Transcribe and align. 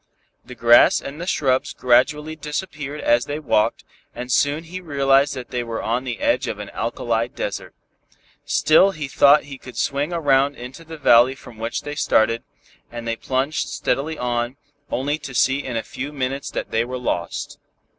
The 0.43 0.55
grass 0.55 0.99
and 0.99 1.21
the 1.21 1.27
shrubs 1.27 1.73
gradually 1.75 2.35
disappeared 2.35 3.01
as 3.01 3.25
they 3.25 3.37
walked, 3.37 3.83
and 4.15 4.31
soon 4.31 4.63
he 4.63 4.81
realized 4.81 5.35
that 5.35 5.51
they 5.51 5.61
were 5.63 5.83
on 5.83 6.05
the 6.05 6.21
edge 6.21 6.47
of 6.47 6.57
an 6.57 6.71
alkali 6.71 7.27
desert. 7.27 7.75
Still 8.43 8.89
he 8.93 9.07
thought 9.07 9.43
he 9.43 9.59
could 9.59 9.77
swing 9.77 10.11
around 10.11 10.55
into 10.55 10.83
the 10.83 10.97
valley 10.97 11.35
from 11.35 11.59
which 11.59 11.83
they 11.83 11.93
started, 11.93 12.41
and 12.91 13.07
they 13.07 13.15
plunged 13.15 13.67
steadily 13.67 14.17
on, 14.17 14.57
only 14.89 15.19
to 15.19 15.35
see 15.35 15.63
in 15.63 15.77
a 15.77 15.83
few 15.83 16.11
minutes 16.11 16.49
that 16.49 16.71
they 16.71 16.83
were 16.83 16.97
lost. 16.97 17.59